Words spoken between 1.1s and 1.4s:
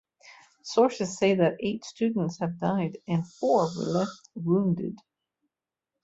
say